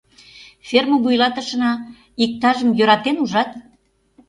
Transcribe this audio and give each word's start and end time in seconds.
Ферма 0.67 0.97
вуйлатышына 1.03 1.71
иктажым 2.23 2.69
йӧратен, 2.77 3.15
ужат! 3.23 3.49